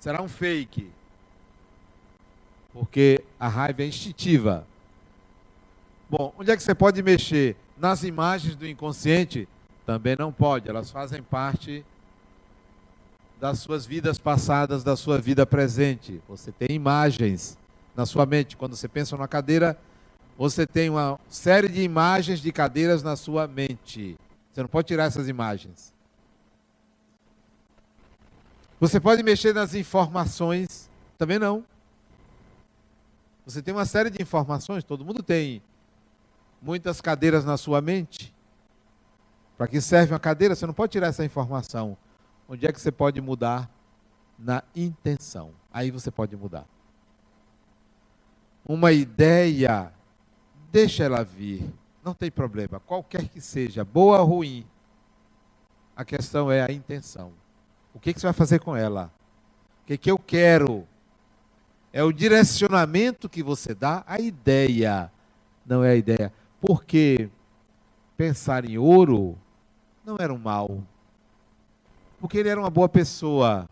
[0.00, 0.90] Será um fake.
[2.72, 4.66] Porque a raiva é instintiva.
[6.10, 7.56] Bom, onde é que você pode mexer?
[7.76, 9.48] Nas imagens do inconsciente?
[9.84, 10.68] Também não pode.
[10.68, 11.84] Elas fazem parte
[13.40, 16.20] das suas vidas passadas, da sua vida presente.
[16.28, 17.56] Você tem imagens
[17.94, 18.56] na sua mente.
[18.56, 19.78] Quando você pensa numa cadeira,
[20.36, 24.16] você tem uma série de imagens de cadeiras na sua mente.
[24.52, 25.94] Você não pode tirar essas imagens.
[28.80, 31.64] Você pode mexer nas informações, também não.
[33.44, 35.62] Você tem uma série de informações, todo mundo tem
[36.60, 38.34] muitas cadeiras na sua mente.
[39.56, 40.54] Para que serve uma cadeira?
[40.54, 41.96] Você não pode tirar essa informação.
[42.48, 43.68] Onde é que você pode mudar?
[44.38, 45.52] Na intenção.
[45.72, 46.64] Aí você pode mudar.
[48.64, 49.92] Uma ideia
[50.70, 51.64] Deixa ela vir,
[52.08, 54.66] não tem problema, qualquer que seja, boa ou ruim.
[55.94, 57.32] A questão é a intenção.
[57.92, 59.12] O que, que você vai fazer com ela?
[59.82, 60.86] O que, que eu quero?
[61.92, 65.10] É o direcionamento que você dá, a ideia,
[65.66, 66.32] não é a ideia.
[66.60, 67.28] Porque
[68.16, 69.38] pensar em ouro
[70.04, 70.82] não era um mal.
[72.20, 73.68] Porque ele era uma boa pessoa.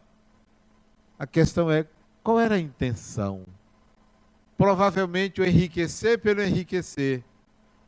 [1.18, 1.86] A questão é
[2.22, 3.44] qual era a intenção?
[4.56, 7.22] provavelmente o enriquecer pelo enriquecer,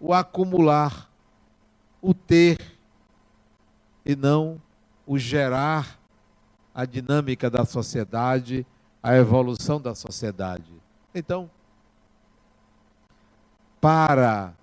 [0.01, 1.11] o acumular,
[2.01, 2.79] o ter,
[4.05, 4.61] e não
[5.07, 5.99] o gerar
[6.75, 8.67] a dinâmica da sociedade,
[9.03, 10.73] a evolução da sociedade.
[11.15, 11.51] Então,
[13.81, 14.55] para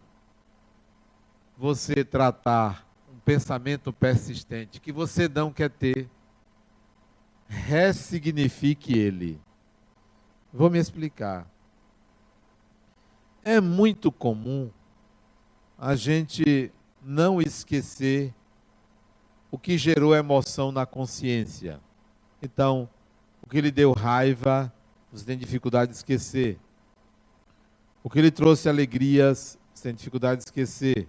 [1.58, 6.10] você tratar um pensamento persistente que você não quer ter,
[7.48, 9.40] ressignifique ele.
[10.52, 11.48] Vou me explicar.
[13.44, 14.72] É muito comum
[15.78, 18.34] a gente não esquecer
[19.52, 21.80] o que gerou emoção na consciência.
[22.42, 22.90] Então,
[23.42, 24.74] o que lhe deu raiva,
[25.12, 26.60] você tem dificuldade de esquecer.
[28.04, 31.08] O que lhe trouxe alegrias, você tem dificuldade de esquecer.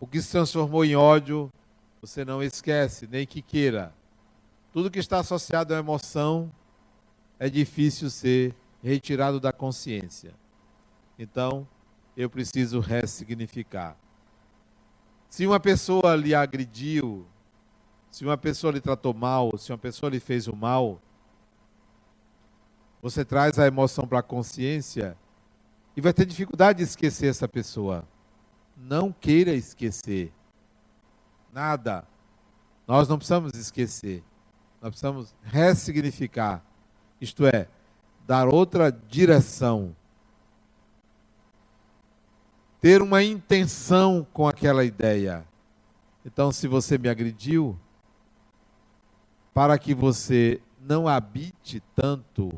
[0.00, 1.52] O que se transformou em ódio,
[2.00, 3.94] você não esquece, nem que queira.
[4.72, 6.50] Tudo que está associado à emoção
[7.38, 10.34] é difícil ser retirado da consciência.
[11.18, 11.66] Então,
[12.16, 13.96] eu preciso ressignificar.
[15.28, 17.26] Se uma pessoa lhe agrediu,
[18.10, 21.00] se uma pessoa lhe tratou mal, se uma pessoa lhe fez o mal,
[23.00, 25.16] você traz a emoção para a consciência
[25.96, 28.04] e vai ter dificuldade de esquecer essa pessoa.
[28.76, 30.32] Não queira esquecer.
[31.52, 32.06] Nada.
[32.86, 34.22] Nós não precisamos esquecer.
[34.80, 36.62] Nós precisamos ressignificar.
[37.20, 37.68] Isto é,
[38.26, 39.96] dar outra direção
[42.82, 45.46] ter uma intenção com aquela ideia.
[46.26, 47.78] Então, se você me agrediu,
[49.54, 52.50] para que você não habite tanto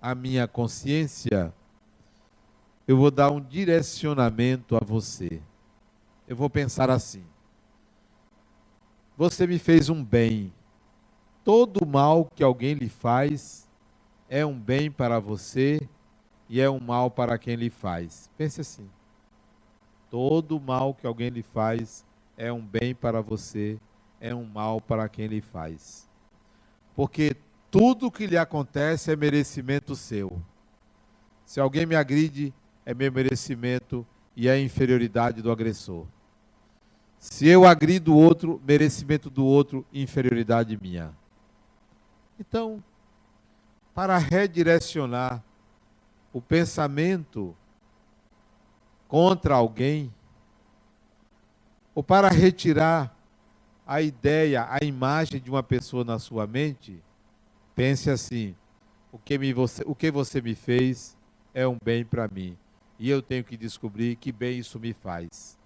[0.00, 1.52] a minha consciência,
[2.86, 5.42] eu vou dar um direcionamento a você.
[6.28, 7.24] Eu vou pensar assim:
[9.16, 10.52] você me fez um bem.
[11.42, 13.68] Todo mal que alguém lhe faz
[14.28, 15.80] é um bem para você
[16.48, 18.30] e é um mal para quem lhe faz.
[18.36, 18.88] Pense assim.
[20.10, 22.04] Todo mal que alguém lhe faz
[22.36, 23.78] é um bem para você,
[24.20, 26.08] é um mal para quem lhe faz.
[26.96, 27.36] Porque
[27.70, 30.42] tudo que lhe acontece é merecimento seu.
[31.44, 32.52] Se alguém me agride,
[32.84, 34.04] é meu merecimento
[34.36, 36.06] e é inferioridade do agressor.
[37.18, 41.14] Se eu agrido o outro, merecimento do outro, inferioridade minha.
[42.38, 42.82] Então,
[43.94, 45.42] para redirecionar
[46.32, 47.54] o pensamento
[49.10, 50.14] contra alguém,
[51.92, 53.12] ou para retirar
[53.84, 57.02] a ideia, a imagem de uma pessoa na sua mente,
[57.74, 58.54] pense assim:
[59.10, 61.16] o que, me, você, o que você me fez
[61.52, 62.56] é um bem para mim.
[63.00, 65.58] E eu tenho que descobrir que bem isso me faz.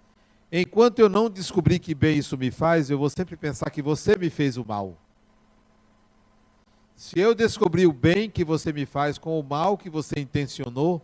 [0.51, 4.17] Enquanto eu não descobrir que bem isso me faz, eu vou sempre pensar que você
[4.17, 4.97] me fez o mal.
[6.95, 10.99] Se eu descobrir o bem que você me faz com o mal que você intencionou,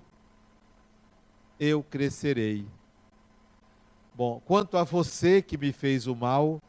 [1.62, 2.66] eu crescerei.
[4.16, 6.60] Bom, quanto a você que me fez o mal,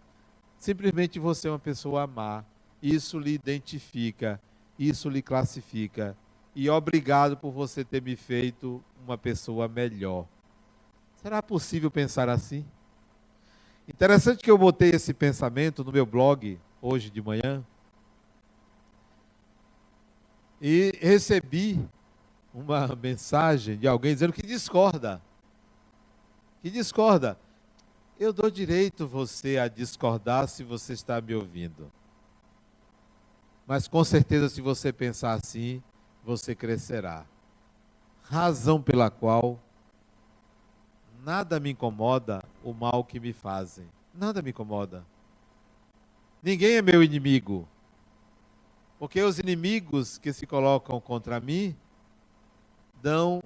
[0.58, 2.44] simplesmente você é uma pessoa má.
[2.82, 4.38] Isso lhe identifica,
[4.78, 6.14] isso lhe classifica.
[6.54, 10.26] E obrigado por você ter me feito uma pessoa melhor.
[11.22, 12.62] Será possível pensar assim?
[13.88, 17.64] Interessante que eu botei esse pensamento no meu blog hoje de manhã.
[20.60, 21.80] E recebi
[22.52, 25.22] uma mensagem de alguém dizendo que discorda.
[26.60, 27.38] Que discorda.
[28.18, 31.90] Eu dou direito você a discordar se você está me ouvindo.
[33.66, 35.82] Mas com certeza, se você pensar assim,
[36.22, 37.24] você crescerá.
[38.22, 39.58] Razão pela qual
[41.24, 43.86] nada me incomoda o mal que me fazem.
[44.14, 45.04] Nada me incomoda.
[46.42, 47.66] Ninguém é meu inimigo.
[48.98, 51.76] Porque os inimigos que se colocam contra mim
[53.02, 53.42] dão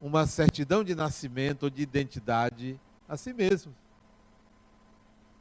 [0.00, 3.74] uma certidão de nascimento ou de identidade a si mesmos.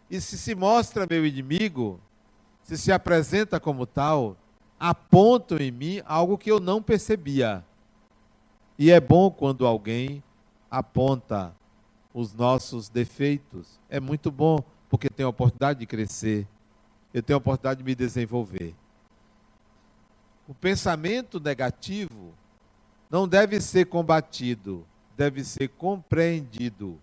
[0.09, 2.01] E se se mostra meu inimigo,
[2.63, 4.35] se se apresenta como tal,
[4.79, 7.63] apontam em mim algo que eu não percebia.
[8.77, 10.23] E é bom quando alguém
[10.69, 11.55] aponta
[12.13, 13.79] os nossos defeitos.
[13.89, 14.57] É muito bom,
[14.89, 16.47] porque tem a oportunidade de crescer.
[17.13, 18.75] Eu tenho a oportunidade de me desenvolver.
[20.47, 22.33] O pensamento negativo
[23.09, 24.85] não deve ser combatido,
[25.17, 26.99] deve ser compreendido.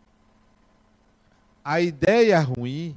[1.65, 2.97] A ideia ruim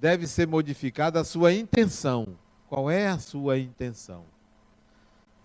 [0.00, 2.26] deve ser modificada a sua intenção.
[2.68, 4.24] Qual é a sua intenção?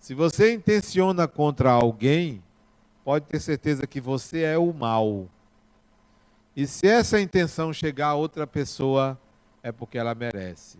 [0.00, 2.42] Se você intenciona contra alguém,
[3.04, 5.28] pode ter certeza que você é o mal.
[6.56, 9.18] E se essa intenção chegar a outra pessoa,
[9.62, 10.78] é porque ela merece.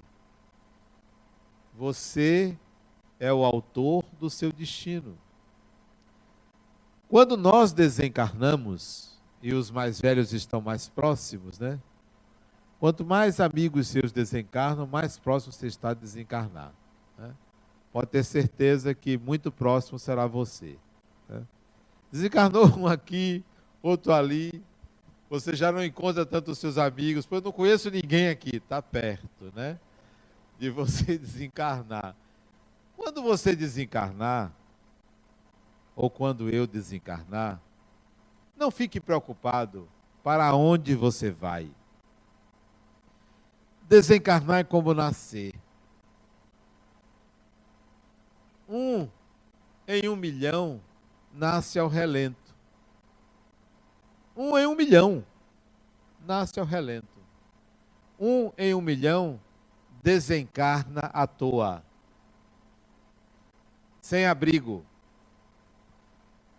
[1.74, 2.58] Você
[3.20, 5.16] é o autor do seu destino.
[7.12, 11.79] Quando nós desencarnamos, e os mais velhos estão mais próximos, né?
[12.81, 16.72] Quanto mais amigos seus desencarnam, mais próximo você está de desencarnar.
[17.18, 17.35] Né?
[17.92, 20.79] Pode ter certeza que muito próximo será você.
[21.29, 21.42] Né?
[22.11, 23.44] Desencarnou um aqui,
[23.83, 24.64] outro ali.
[25.29, 28.81] Você já não encontra tanto os seus amigos, pois eu não conheço ninguém aqui, está
[28.81, 29.79] perto, né?
[30.59, 32.16] De você desencarnar.
[32.96, 34.51] Quando você desencarnar,
[35.94, 37.61] ou quando eu desencarnar,
[38.57, 39.88] não fique preocupado
[40.22, 41.70] para onde você vai.
[43.88, 45.55] Desencarnar é como nascer.
[48.68, 49.09] Um
[49.87, 50.81] em um milhão
[51.33, 52.55] nasce ao relento.
[54.37, 55.24] Um em um milhão
[56.26, 57.07] nasce ao relento.
[58.18, 59.40] Um em um milhão
[60.02, 61.85] desencarna à toa
[64.02, 64.85] sem abrigo.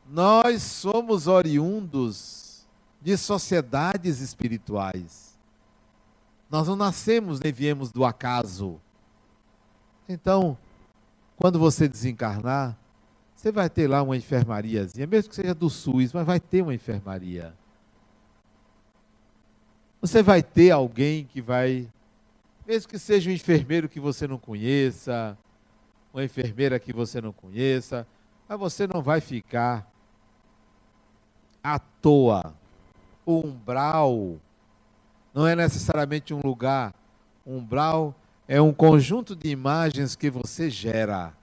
[0.09, 2.65] Nós somos oriundos
[3.01, 5.37] de sociedades espirituais.
[6.49, 8.79] Nós não nascemos nem viemos do acaso.
[10.07, 10.57] Então,
[11.35, 12.77] quando você desencarnar,
[13.35, 16.73] você vai ter lá uma enfermariazinha, mesmo que seja do SUS, mas vai ter uma
[16.73, 17.53] enfermaria.
[19.99, 21.89] Você vai ter alguém que vai,
[22.67, 25.37] mesmo que seja um enfermeiro que você não conheça,
[26.13, 28.07] uma enfermeira que você não conheça,
[28.47, 29.92] mas você não vai ficar
[31.63, 32.53] à toa.
[33.25, 34.37] O umbral
[35.33, 36.93] não é necessariamente um lugar.
[37.45, 38.13] O umbral
[38.47, 41.33] é um conjunto de imagens que você gera.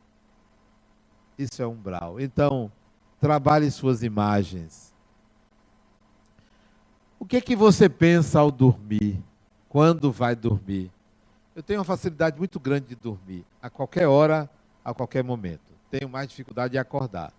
[1.39, 2.21] Isso é umbral.
[2.21, 2.71] Então,
[3.19, 4.93] trabalhe suas imagens.
[7.19, 9.19] O que é que você pensa ao dormir?
[9.69, 10.91] Quando vai dormir?
[11.55, 13.45] Eu tenho uma facilidade muito grande de dormir.
[13.63, 14.49] A qualquer hora
[14.85, 15.73] a qualquer momento.
[15.91, 17.33] Tenho mais dificuldade de acordar.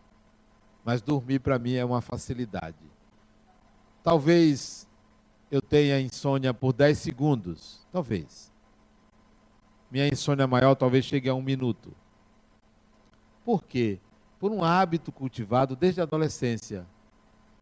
[0.83, 2.77] Mas dormir para mim é uma facilidade.
[4.03, 4.87] Talvez
[5.49, 8.51] eu tenha insônia por 10 segundos, talvez.
[9.91, 11.93] Minha insônia maior talvez chegue a um minuto.
[13.43, 13.99] Por quê?
[14.39, 16.87] Por um hábito cultivado desde a adolescência,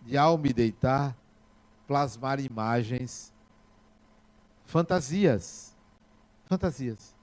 [0.01, 1.17] de ao me deitar,
[1.88, 3.34] plasmar imagens,
[4.63, 5.76] fantasias.
[6.45, 7.15] Fantasias.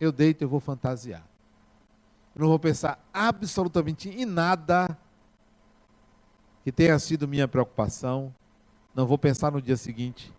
[0.00, 1.24] Eu deito, eu vou fantasiar.
[2.38, 4.96] Eu não vou pensar absolutamente em nada
[6.62, 8.32] que tenha sido minha preocupação.
[8.94, 10.32] Não vou pensar no dia seguinte.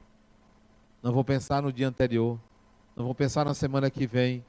[1.03, 2.39] Não vou pensar no dia anterior.
[2.95, 4.45] Não vou pensar na semana que vem.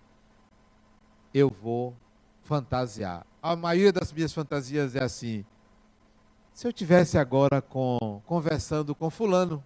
[1.35, 1.93] Eu vou
[2.45, 3.27] fantasiar.
[3.43, 5.45] A maioria das minhas fantasias é assim.
[6.55, 9.61] Se eu tivesse agora com, conversando com fulano,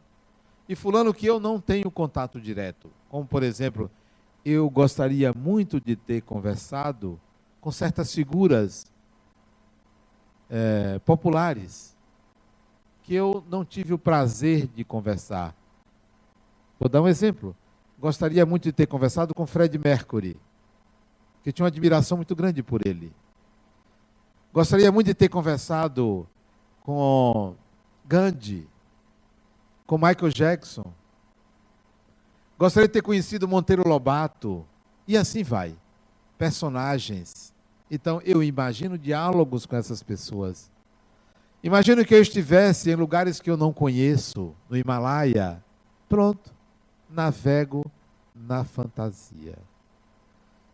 [0.66, 3.90] e fulano que eu não tenho contato direto, como por exemplo,
[4.42, 7.20] eu gostaria muito de ter conversado
[7.64, 8.86] com certas figuras
[10.50, 11.96] é, populares
[13.02, 15.56] que eu não tive o prazer de conversar.
[16.78, 17.56] Vou dar um exemplo.
[17.98, 20.38] Gostaria muito de ter conversado com Fred Mercury,
[21.42, 23.10] que tinha uma admiração muito grande por ele.
[24.52, 26.28] Gostaria muito de ter conversado
[26.82, 27.56] com
[28.04, 28.68] Gandhi,
[29.86, 30.92] com Michael Jackson.
[32.58, 34.66] Gostaria de ter conhecido Monteiro Lobato.
[35.08, 35.74] E assim vai.
[36.36, 37.53] Personagens.
[37.90, 40.70] Então eu imagino diálogos com essas pessoas.
[41.62, 45.62] Imagino que eu estivesse em lugares que eu não conheço, no Himalaia.
[46.08, 46.52] Pronto.
[47.08, 47.90] Navego
[48.34, 49.56] na fantasia.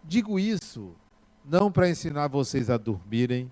[0.02, 0.94] Digo isso
[1.44, 3.50] não para ensinar vocês a dormirem,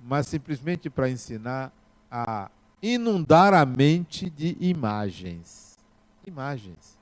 [0.00, 1.72] mas simplesmente para ensinar
[2.10, 2.50] a
[2.82, 5.78] inundar a mente de imagens.
[6.26, 6.98] Imagens.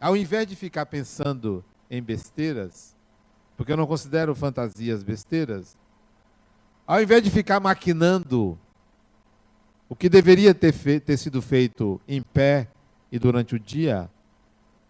[0.00, 2.93] Ao invés de ficar pensando em besteiras,
[3.56, 5.76] porque eu não considero fantasias besteiras,
[6.86, 8.58] ao invés de ficar maquinando
[9.88, 12.68] o que deveria ter, ter sido feito em pé
[13.10, 14.10] e durante o dia,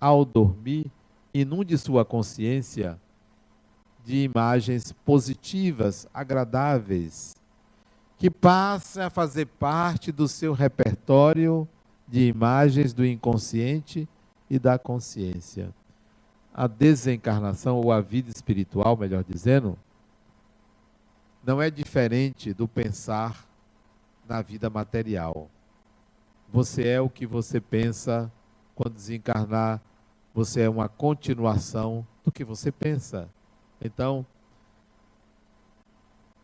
[0.00, 0.90] ao dormir,
[1.32, 2.98] inunde sua consciência
[4.04, 7.36] de imagens positivas, agradáveis,
[8.18, 11.68] que passem a fazer parte do seu repertório
[12.06, 14.08] de imagens do inconsciente
[14.48, 15.74] e da consciência.
[16.54, 19.76] A desencarnação, ou a vida espiritual, melhor dizendo,
[21.44, 23.44] não é diferente do pensar
[24.26, 25.50] na vida material.
[26.52, 28.30] Você é o que você pensa
[28.74, 29.80] quando desencarnar,
[30.32, 33.28] você é uma continuação do que você pensa.
[33.80, 34.24] Então,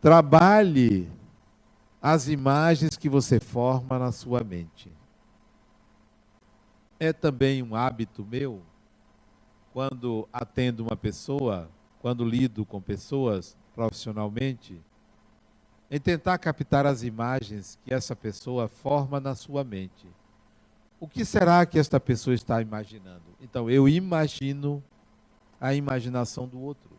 [0.00, 1.08] trabalhe
[2.02, 4.90] as imagens que você forma na sua mente.
[6.98, 8.60] É também um hábito meu,
[9.80, 11.66] quando atendo uma pessoa,
[12.02, 14.78] quando lido com pessoas profissionalmente,
[15.90, 20.06] em tentar captar as imagens que essa pessoa forma na sua mente.
[21.00, 23.22] O que será que esta pessoa está imaginando?
[23.40, 24.84] Então, eu imagino
[25.58, 26.90] a imaginação do outro.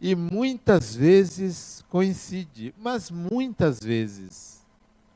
[0.00, 4.66] E muitas vezes coincide, mas muitas vezes,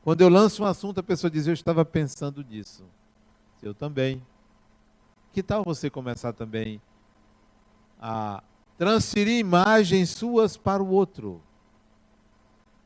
[0.05, 2.85] quando eu lanço um assunto, a pessoa diz: Eu estava pensando nisso.
[3.61, 4.23] Eu também.
[5.35, 6.81] Que tal você começar também
[7.99, 8.41] a
[8.77, 11.41] transferir imagens suas para o outro?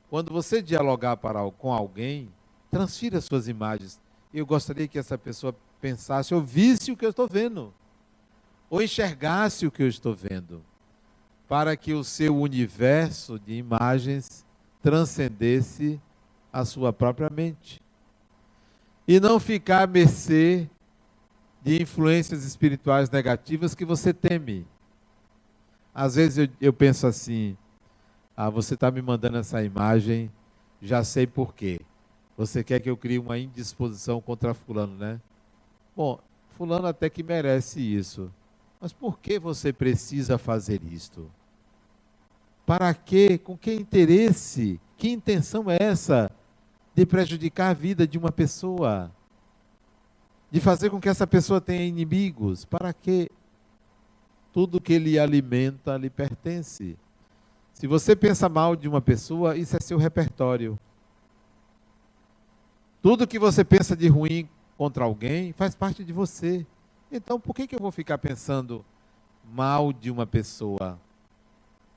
[0.09, 2.33] Quando você dialogar para, com alguém,
[2.71, 4.01] transfira suas imagens.
[4.33, 7.71] Eu gostaria que essa pessoa pensasse, ou visse o que eu estou vendo,
[8.67, 10.65] ou enxergasse o que eu estou vendo
[11.47, 14.43] para que o seu universo de imagens
[14.81, 16.01] transcendesse
[16.51, 17.79] a sua própria mente.
[19.07, 20.67] E não ficar à mercê
[21.61, 24.65] de influências espirituais negativas que você teme.
[25.93, 27.57] Às vezes eu, eu penso assim:
[28.35, 30.31] ah, você está me mandando essa imagem,
[30.81, 31.79] já sei por quê.
[32.37, 35.19] Você quer que eu crie uma indisposição contra Fulano, né?
[35.95, 36.19] Bom,
[36.51, 38.31] Fulano até que merece isso.
[38.79, 41.29] Mas por que você precisa fazer isto?
[42.65, 43.37] Para quê?
[43.37, 44.79] Com que interesse?
[44.95, 46.31] Que intenção é essa
[46.95, 49.11] de prejudicar a vida de uma pessoa?
[50.51, 52.65] De fazer com que essa pessoa tenha inimigos?
[52.65, 53.29] Para quê?
[54.51, 56.97] Tudo que lhe alimenta lhe pertence.
[57.73, 60.77] Se você pensa mal de uma pessoa, isso é seu repertório.
[63.01, 66.65] Tudo que você pensa de ruim contra alguém faz parte de você.
[67.11, 68.83] Então, por que, que eu vou ficar pensando
[69.53, 70.99] mal de uma pessoa?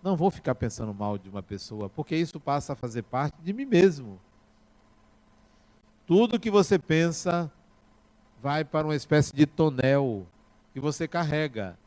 [0.03, 3.53] Não vou ficar pensando mal de uma pessoa, porque isso passa a fazer parte de
[3.53, 4.20] mim mesmo.
[6.07, 7.50] Tudo que você pensa
[8.43, 10.26] vai para uma espécie de tonel
[10.72, 11.78] que você carrega,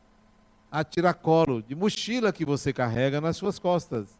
[0.72, 4.16] a tiracolo, de mochila que você carrega nas suas costas.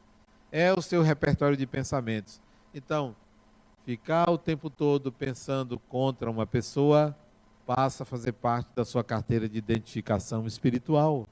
[0.53, 2.41] é o seu repertório de pensamentos.
[2.73, 3.17] Então,
[3.85, 7.17] ficar o tempo todo pensando contra uma pessoa
[7.67, 11.27] passa a fazer parte da sua carteira de identificação espiritual.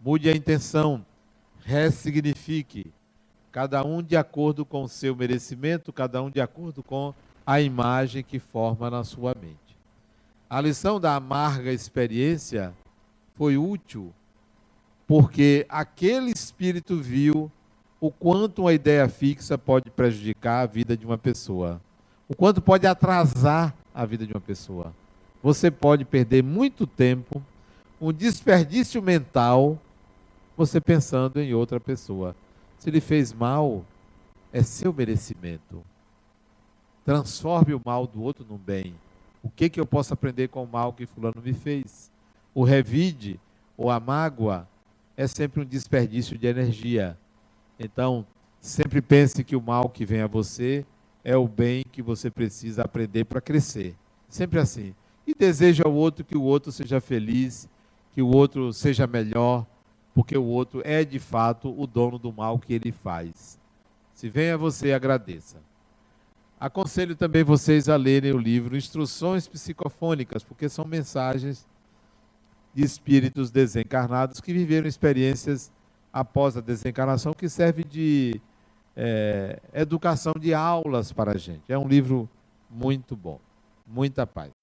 [0.00, 1.04] Mude a intenção,
[1.64, 2.92] ressignifique,
[3.50, 7.14] cada um de acordo com o seu merecimento, cada um de acordo com
[7.46, 9.63] a imagem que forma na sua mente.
[10.48, 12.74] A lição da amarga experiência
[13.34, 14.12] foi útil
[15.06, 17.50] porque aquele espírito viu
[18.00, 21.80] o quanto uma ideia fixa pode prejudicar a vida de uma pessoa,
[22.28, 24.94] o quanto pode atrasar a vida de uma pessoa.
[25.42, 27.42] Você pode perder muito tempo,
[28.00, 29.78] um desperdício mental,
[30.56, 32.34] você pensando em outra pessoa.
[32.78, 33.84] Se ele fez mal,
[34.52, 35.82] é seu merecimento.
[37.04, 38.94] Transforme o mal do outro no bem.
[39.44, 42.10] O que, que eu posso aprender com o mal que fulano me fez?
[42.54, 43.38] O revide
[43.76, 44.66] ou a mágoa
[45.18, 47.18] é sempre um desperdício de energia.
[47.78, 48.26] Então,
[48.58, 50.86] sempre pense que o mal que vem a você
[51.22, 53.94] é o bem que você precisa aprender para crescer.
[54.30, 54.94] Sempre assim.
[55.26, 57.68] E deseja ao outro que o outro seja feliz,
[58.12, 59.66] que o outro seja melhor,
[60.14, 63.60] porque o outro é de fato o dono do mal que ele faz.
[64.14, 65.58] Se vem a você, agradeça.
[66.58, 71.66] Aconselho também vocês a lerem o livro Instruções Psicofônicas, porque são mensagens
[72.72, 75.72] de espíritos desencarnados que viveram experiências
[76.12, 78.40] após a desencarnação que serve de
[78.96, 81.62] é, educação de aulas para a gente.
[81.68, 82.28] É um livro
[82.70, 83.40] muito bom.
[83.86, 84.53] Muita paz.